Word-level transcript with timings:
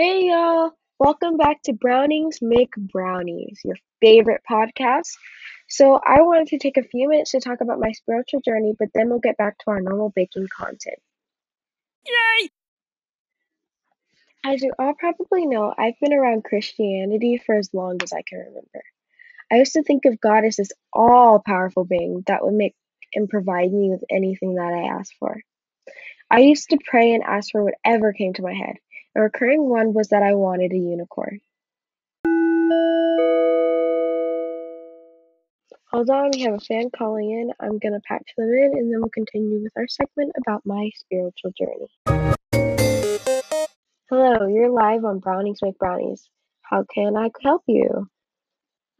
Hey 0.00 0.28
y'all, 0.28 0.70
welcome 1.00 1.36
back 1.38 1.60
to 1.64 1.72
Brownings 1.72 2.38
Make 2.40 2.72
Brownies, 2.76 3.58
your 3.64 3.74
favorite 4.00 4.42
podcast. 4.48 5.08
So, 5.68 5.96
I 5.96 6.20
wanted 6.20 6.46
to 6.50 6.58
take 6.60 6.76
a 6.76 6.84
few 6.84 7.08
minutes 7.08 7.32
to 7.32 7.40
talk 7.40 7.60
about 7.60 7.80
my 7.80 7.90
spiritual 7.90 8.40
journey, 8.42 8.76
but 8.78 8.90
then 8.94 9.08
we'll 9.08 9.18
get 9.18 9.36
back 9.36 9.58
to 9.58 9.64
our 9.72 9.80
normal 9.80 10.12
baking 10.14 10.46
content. 10.56 11.00
Yay! 12.06 12.48
As 14.44 14.62
you 14.62 14.72
all 14.78 14.94
probably 14.94 15.46
know, 15.46 15.74
I've 15.76 15.98
been 16.00 16.12
around 16.12 16.44
Christianity 16.44 17.42
for 17.44 17.56
as 17.56 17.74
long 17.74 17.98
as 18.00 18.12
I 18.12 18.22
can 18.22 18.38
remember. 18.38 18.84
I 19.50 19.56
used 19.56 19.72
to 19.72 19.82
think 19.82 20.04
of 20.04 20.20
God 20.20 20.44
as 20.44 20.54
this 20.54 20.70
all 20.92 21.42
powerful 21.44 21.84
being 21.84 22.22
that 22.28 22.44
would 22.44 22.54
make 22.54 22.76
and 23.14 23.28
provide 23.28 23.72
me 23.72 23.90
with 23.90 24.04
anything 24.08 24.54
that 24.54 24.72
I 24.72 24.96
asked 24.96 25.16
for. 25.18 25.42
I 26.30 26.38
used 26.38 26.70
to 26.70 26.78
pray 26.86 27.14
and 27.14 27.24
ask 27.24 27.50
for 27.50 27.64
whatever 27.64 28.12
came 28.12 28.34
to 28.34 28.42
my 28.42 28.54
head. 28.54 28.76
A 29.18 29.20
recurring 29.20 29.68
one 29.68 29.94
was 29.94 30.10
that 30.10 30.22
I 30.22 30.34
wanted 30.34 30.72
a 30.72 30.76
unicorn. 30.76 31.40
Hold 35.90 36.08
on, 36.08 36.30
we 36.32 36.42
have 36.42 36.54
a 36.54 36.60
fan 36.60 36.88
calling 36.96 37.32
in. 37.32 37.50
I'm 37.58 37.80
gonna 37.80 37.98
patch 38.06 38.30
them 38.36 38.48
in 38.48 38.70
and 38.74 38.92
then 38.92 39.00
we'll 39.00 39.10
continue 39.10 39.60
with 39.60 39.72
our 39.76 39.88
segment 39.88 40.34
about 40.40 40.62
my 40.64 40.90
spiritual 40.94 41.50
journey. 41.58 41.88
Hello, 44.08 44.46
you're 44.46 44.70
live 44.70 45.04
on 45.04 45.18
Brownies 45.18 45.58
Make 45.62 45.78
Brownies. 45.78 46.28
How 46.62 46.84
can 46.84 47.16
I 47.16 47.30
help 47.42 47.64
you? 47.66 48.08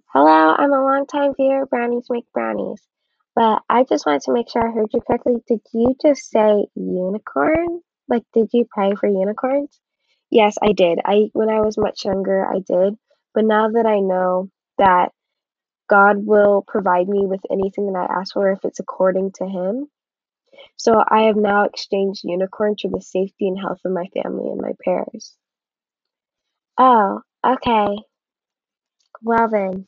Hello, 0.06 0.56
I'm 0.58 0.72
a 0.72 0.82
longtime 0.82 1.34
viewer 1.36 1.64
Brownies 1.66 2.06
Make 2.10 2.26
Brownies. 2.32 2.82
But 3.36 3.62
I 3.70 3.84
just 3.84 4.04
wanted 4.04 4.22
to 4.22 4.32
make 4.32 4.50
sure 4.50 4.66
I 4.66 4.72
heard 4.72 4.90
you 4.92 5.00
correctly. 5.00 5.36
Did 5.46 5.60
you 5.72 5.94
just 6.02 6.28
say 6.28 6.66
unicorn? 6.74 7.82
Like 8.08 8.24
did 8.34 8.48
you 8.52 8.66
pray 8.68 8.94
for 8.98 9.06
unicorns? 9.06 9.78
Yes, 10.30 10.56
I 10.62 10.72
did. 10.72 10.98
I 11.04 11.30
when 11.32 11.50
I 11.50 11.60
was 11.60 11.78
much 11.78 12.04
younger, 12.04 12.46
I 12.46 12.60
did. 12.60 12.98
But 13.34 13.44
now 13.44 13.68
that 13.70 13.86
I 13.86 14.00
know 14.00 14.50
that 14.78 15.12
God 15.88 16.26
will 16.26 16.62
provide 16.66 17.08
me 17.08 17.26
with 17.26 17.40
anything 17.50 17.92
that 17.92 18.10
I 18.10 18.20
ask 18.20 18.34
for 18.34 18.50
if 18.52 18.60
it's 18.64 18.80
according 18.80 19.32
to 19.32 19.46
Him. 19.46 19.88
So 20.76 21.02
I 21.08 21.22
have 21.24 21.36
now 21.36 21.64
exchanged 21.64 22.24
unicorns 22.24 22.82
for 22.82 22.90
the 22.90 23.00
safety 23.02 23.48
and 23.48 23.58
health 23.58 23.80
of 23.84 23.92
my 23.92 24.06
family 24.22 24.50
and 24.50 24.60
my 24.60 24.72
prayers. 24.84 25.34
Oh, 26.78 27.22
okay. 27.46 27.98
Well 29.22 29.48
then, 29.48 29.86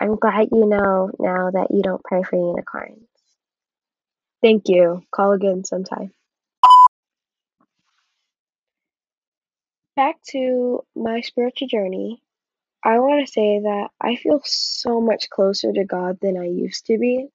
I'm 0.00 0.16
glad 0.16 0.48
you 0.52 0.66
know 0.66 1.10
now 1.18 1.50
that 1.52 1.68
you 1.70 1.82
don't 1.82 2.04
pray 2.04 2.22
for 2.22 2.36
unicorns. 2.36 3.08
Thank 4.42 4.68
you. 4.68 5.02
Call 5.12 5.32
again 5.32 5.64
sometime. 5.64 6.12
Back 9.98 10.22
to 10.28 10.84
my 10.94 11.22
spiritual 11.22 11.66
journey. 11.66 12.22
I 12.84 13.00
want 13.00 13.26
to 13.26 13.32
say 13.32 13.58
that 13.58 13.88
I 14.00 14.14
feel 14.14 14.40
so 14.44 15.00
much 15.00 15.28
closer 15.28 15.72
to 15.72 15.84
God 15.84 16.18
than 16.22 16.38
I 16.38 16.44
used 16.44 16.86
to 16.86 16.98
be. 16.98 17.26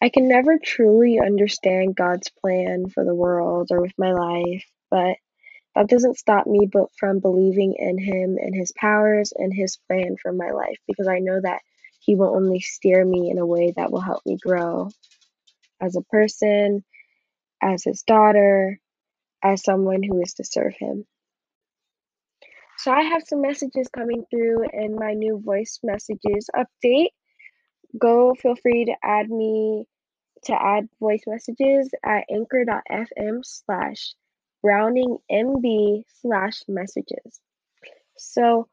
I 0.00 0.08
can 0.08 0.28
never 0.28 0.56
truly 0.56 1.20
understand 1.20 1.94
God's 1.94 2.30
plan 2.30 2.88
for 2.88 3.04
the 3.04 3.14
world 3.14 3.68
or 3.70 3.82
with 3.82 3.92
my 3.98 4.12
life, 4.12 4.64
but 4.90 5.16
that 5.74 5.90
doesn't 5.90 6.16
stop 6.16 6.46
me 6.46 6.66
but 6.72 6.88
from 6.98 7.18
believing 7.18 7.74
in 7.78 7.98
him 7.98 8.38
and 8.40 8.54
his 8.54 8.72
powers 8.72 9.34
and 9.36 9.52
his 9.52 9.76
plan 9.76 10.16
for 10.22 10.32
my 10.32 10.52
life 10.52 10.78
because 10.86 11.06
I 11.06 11.18
know 11.18 11.38
that 11.38 11.60
he 12.00 12.14
will 12.14 12.34
only 12.34 12.60
steer 12.60 13.04
me 13.04 13.30
in 13.30 13.36
a 13.36 13.44
way 13.44 13.74
that 13.76 13.92
will 13.92 14.00
help 14.00 14.24
me 14.24 14.38
grow 14.40 14.88
as 15.82 15.96
a 15.96 16.00
person, 16.00 16.82
as 17.62 17.84
his 17.84 18.04
daughter, 18.04 18.80
as 19.42 19.62
someone 19.62 20.02
who 20.02 20.22
is 20.22 20.32
to 20.32 20.44
serve 20.44 20.72
him. 20.74 21.04
So 22.78 22.92
I 22.92 23.02
have 23.02 23.22
some 23.26 23.42
messages 23.42 23.88
coming 23.88 24.24
through 24.30 24.68
in 24.72 24.94
my 24.94 25.12
new 25.12 25.42
voice 25.44 25.80
messages 25.82 26.48
update. 26.54 27.08
Go 27.98 28.34
feel 28.34 28.54
free 28.54 28.84
to 28.84 28.94
add 29.02 29.28
me 29.28 29.86
to 30.44 30.52
add 30.52 30.88
voice 31.00 31.22
messages 31.26 31.90
at 32.04 32.24
anchor.fm 32.30 33.40
slash 33.42 34.14
browningmb 34.64 36.04
slash 36.20 36.62
messages. 36.68 37.40
So 38.16 38.68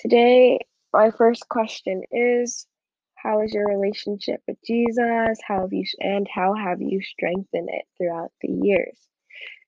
today 0.00 0.60
my 0.92 1.10
first 1.10 1.48
question 1.48 2.02
is 2.12 2.66
how 3.14 3.40
is 3.40 3.54
your 3.54 3.66
relationship 3.66 4.42
with 4.46 4.58
Jesus? 4.66 5.38
How 5.46 5.62
have 5.62 5.72
you 5.72 5.84
and 6.00 6.28
how 6.32 6.52
have 6.54 6.82
you 6.82 7.00
strengthened 7.00 7.70
it 7.72 7.86
throughout 7.96 8.32
the 8.42 8.48
years? 8.48 8.98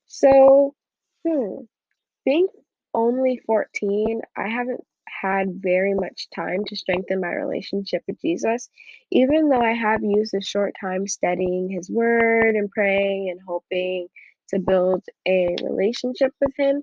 So, 0.06 0.74
hmm, 1.26 1.62
being 2.24 2.48
only 2.94 3.40
14, 3.46 4.20
I 4.36 4.48
haven't 4.48 4.84
had 5.20 5.62
very 5.62 5.94
much 5.94 6.28
time 6.34 6.64
to 6.66 6.76
strengthen 6.76 7.20
my 7.20 7.32
relationship 7.32 8.02
with 8.06 8.20
Jesus, 8.20 8.68
even 9.10 9.48
though 9.48 9.60
I 9.60 9.72
have 9.72 10.02
used 10.02 10.34
a 10.34 10.40
short 10.40 10.74
time 10.80 11.06
studying 11.06 11.68
His 11.68 11.90
Word 11.90 12.54
and 12.54 12.70
praying 12.70 13.30
and 13.30 13.40
hoping 13.46 14.08
to 14.50 14.58
build 14.58 15.04
a 15.26 15.56
relationship 15.62 16.32
with 16.40 16.54
Him. 16.56 16.82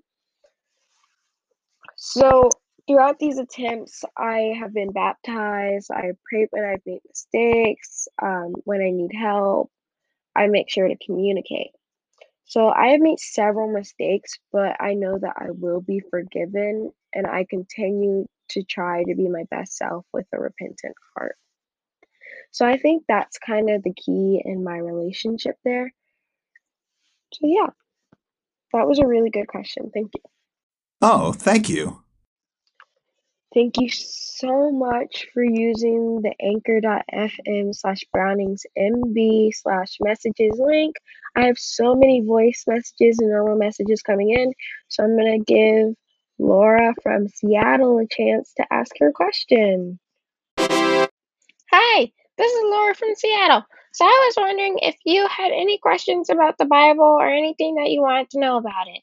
So, 1.96 2.50
throughout 2.88 3.20
these 3.20 3.38
attempts, 3.38 4.04
I 4.18 4.54
have 4.60 4.74
been 4.74 4.92
baptized. 4.92 5.90
I 5.92 6.12
pray 6.30 6.48
when 6.52 6.66
I've 6.66 6.86
made 6.86 7.02
mistakes, 7.08 8.08
um, 8.22 8.54
when 8.66 8.82
I 8.82 8.90
need 8.92 9.12
help. 9.14 9.72
I 10.36 10.48
make 10.48 10.70
sure 10.70 10.88
to 10.88 10.98
communicate. 11.06 11.72
So 12.46 12.70
I 12.70 12.90
have 12.90 13.02
made 13.02 13.20
several 13.20 13.72
mistakes, 13.72 14.38
but 14.52 14.76
I 14.80 14.94
know 14.94 15.18
that 15.18 15.34
I 15.38 15.48
will 15.50 15.82
be 15.82 16.00
forgiven 16.12 16.92
and 17.14 17.26
I 17.26 17.46
continue 17.50 18.28
to 18.50 18.64
try 18.64 19.04
to 19.04 19.16
be 19.16 19.28
my 19.28 19.46
best 19.50 19.76
self 19.76 20.06
with 20.14 20.28
a 20.32 20.40
repentant 20.40 20.96
heart. 21.16 21.36
So 22.52 22.66
I 22.66 22.78
think 22.78 23.04
that's 23.08 23.40
kind 23.40 23.70
of 23.70 23.84
the 23.84 23.94
key 23.94 24.42
in 24.46 24.64
my 24.64 24.78
relationship 24.78 25.56
there. 25.66 25.92
So 27.34 27.42
yeah, 27.44 27.70
that 28.74 28.88
was 28.88 29.00
a 29.00 29.08
really 29.08 29.32
good 29.32 29.48
question. 29.48 29.90
Thank 29.94 30.12
you. 30.14 30.22
Oh, 31.02 31.34
thank 31.34 31.68
you. 31.68 32.05
Thank 33.56 33.78
you 33.80 33.88
so 33.90 34.70
much 34.70 35.28
for 35.34 35.42
using 35.42 36.22
the 36.22 36.34
anchor.fm 36.42 37.74
slash 37.74 38.04
brownings 38.12 38.66
mb 38.78 39.50
slash 39.54 39.96
messages 40.02 40.60
link. 40.60 40.98
I 41.38 41.46
have 41.46 41.58
so 41.58 41.96
many 41.96 42.20
voice 42.20 42.66
messages 42.68 43.18
and 43.20 43.30
normal 43.30 43.58
messages 43.58 44.02
coming 44.02 44.32
in, 44.32 44.52
so 44.90 45.06
I'm 45.06 45.18
going 45.18 45.40
to 45.40 45.54
give 45.54 45.96
Laura 46.38 46.94
from 47.02 47.30
Seattle 47.30 47.98
a 48.00 48.08
chance 48.14 48.54
to 48.58 48.66
ask 48.74 48.92
her 49.00 49.14
question. 49.14 50.02
Hi, 50.60 52.12
this 52.38 52.52
is 52.52 52.64
Laura 52.66 52.94
from 52.94 53.16
Seattle. 53.16 53.64
So 53.94 54.04
I 54.04 54.28
was 54.28 54.36
wondering 54.36 54.80
if 54.82 54.98
you 55.06 55.26
had 55.30 55.54
any 55.54 55.78
questions 55.78 56.30
about 56.30 56.58
the 56.58 56.66
Bible 56.66 57.06
or 57.06 57.30
anything 57.30 57.76
that 57.76 57.90
you 57.90 58.02
wanted 58.02 58.32
to 58.32 58.40
know 58.40 58.58
about 58.58 58.90
it. 58.90 59.02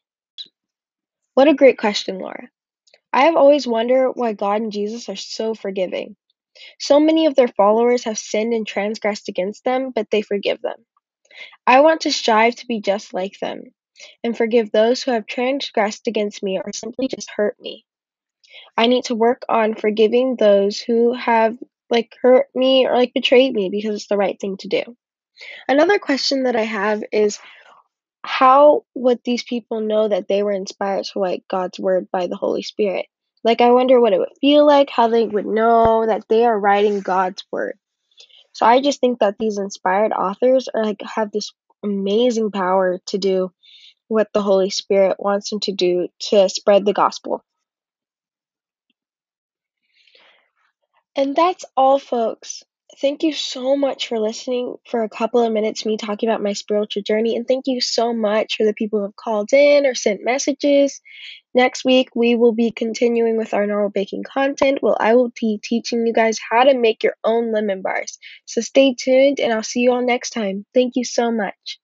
What 1.33 1.49
a 1.49 1.55
great 1.55 1.79
question, 1.79 2.19
Laura. 2.19 2.51
I 3.13 3.25
have 3.25 3.37
always 3.37 3.67
wondered 3.67 4.13
why 4.13 4.33
God 4.33 4.63
and 4.63 4.73
Jesus 4.73 5.09
are 5.09 5.17
so 5.17 5.55
forgiving. 5.55 6.17
So 6.79 7.01
many 7.01 7.27
of 7.27 7.35
their 7.35 7.49
followers 7.49 8.05
have 8.05 8.19
sinned 8.19 8.55
and 8.55 8.67
transgressed 8.67 9.29
against 9.29 9.65
them, 9.65 9.91
but 9.95 10.11
they 10.11 10.23
forgive 10.23 10.61
them. 10.63 10.85
I 11.67 11.81
want 11.81 12.03
to 12.03 12.13
strive 12.13 12.57
to 12.57 12.67
be 12.67 12.81
just 12.81 13.15
like 13.15 13.39
them 13.41 13.65
and 14.25 14.37
forgive 14.37 14.71
those 14.71 15.03
who 15.03 15.13
have 15.13 15.27
transgressed 15.27 16.07
against 16.07 16.43
me 16.43 16.59
or 16.59 16.73
simply 16.73 17.09
just 17.09 17.31
hurt 17.31 17.57
me. 17.61 17.85
I 18.77 18.87
need 18.87 19.05
to 19.05 19.15
work 19.15 19.43
on 19.49 19.75
forgiving 19.75 20.37
those 20.37 20.81
who 20.81 21.15
have 21.15 21.57
like 21.91 22.17
hurt 22.23 22.49
me 22.55 22.87
or 22.87 22.95
like 22.95 23.13
betrayed 23.15 23.55
me 23.55 23.69
because 23.71 23.95
it's 23.95 24.09
the 24.09 24.17
right 24.17 24.39
thing 24.41 24.57
to 24.59 24.69
do. 24.69 24.83
Another 25.69 25.99
question 25.99 26.45
that 26.45 26.57
I 26.57 26.63
have 26.63 27.03
is 27.13 27.39
how 28.25 28.85
would 28.95 29.21
these 29.25 29.43
people 29.43 29.81
know 29.81 30.09
that 30.09 30.29
they 30.29 30.43
were 30.43 30.53
inspired 30.53 31.05
to 31.07 31.21
write 31.21 31.45
God's 31.49 31.79
word 31.79 32.09
by 32.11 32.27
the 32.27 32.37
Holy 32.37 32.63
Spirit? 32.63 33.07
Like, 33.45 33.61
I 33.61 33.71
wonder 33.71 34.01
what 34.01 34.13
it 34.13 34.19
would 34.19 34.37
feel 34.41 34.67
like, 34.67 34.91
how 34.91 35.09
they 35.09 35.27
would 35.27 35.47
know 35.47 36.07
that 36.07 36.29
they 36.29 36.45
are 36.45 36.59
writing 36.59 37.01
God's 37.01 37.45
word. 37.51 37.77
So 38.53 38.67
I 38.67 38.81
just 38.81 39.01
think 39.01 39.19
that 39.19 39.39
these 39.39 39.59
inspired 39.59 40.13
authors 40.13 40.69
are 40.73 40.85
like 40.85 41.01
have 41.03 41.33
this 41.33 41.53
amazing 41.83 42.51
power 42.51 42.99
to 43.07 43.19
do 43.19 43.53
what 44.09 44.29
the 44.33 44.43
Holy 44.43 44.71
Spirit 44.71 45.17
wants 45.19 45.51
them 45.51 45.61
to 45.61 45.73
do 45.73 46.09
to 46.31 46.49
spread 46.49 46.85
the 46.85 46.93
gospel. 46.93 47.45
And 51.17 51.35
that's 51.35 51.65
all, 51.77 51.99
folks. 51.99 52.63
Thank 53.01 53.23
you 53.23 53.33
so 53.33 53.77
much 53.77 54.09
for 54.09 54.19
listening 54.21 54.77
for 54.87 55.03
a 55.03 55.09
couple 55.09 55.43
of 55.43 55.53
minutes, 55.53 55.87
me 55.87 55.97
talking 55.97 56.29
about 56.29 56.43
my 56.43 56.53
spiritual 56.53 57.03
journey. 57.03 57.37
And 57.37 57.49
thank 57.49 57.67
you 57.67 57.81
so 57.81 58.13
much 58.13 58.57
for 58.57 58.65
the 58.65 58.75
people 58.75 58.99
who 58.99 59.07
have 59.07 59.17
called 59.17 59.53
in 59.53 59.87
or 59.87 59.95
sent 59.95 60.25
messages. 60.25 61.01
Next 61.55 61.85
week, 61.85 62.11
we 62.15 62.35
will 62.35 62.53
be 62.53 62.71
continuing 62.71 63.37
with 63.37 63.55
our 63.55 63.67
normal 63.67 63.91
baking 63.91 64.25
content. 64.25 64.79
Well, 64.83 64.97
I 65.01 65.15
will 65.15 65.33
be 65.41 65.59
teaching 65.63 66.07
you 66.07 66.13
guys 66.13 66.39
how 66.51 66.65
to 66.65 66.75
make 66.75 67.03
your 67.03 67.17
own 67.25 67.53
lemon 67.53 67.83
bars. 67.83 68.19
So 68.47 68.61
stay 68.61 68.95
tuned, 68.95 69.41
and 69.41 69.53
I'll 69.53 69.63
see 69.63 69.81
you 69.81 69.93
all 69.93 70.05
next 70.05 70.31
time. 70.31 70.67
Thank 70.75 70.97
you 70.97 71.05
so 71.05 71.31
much. 71.31 71.82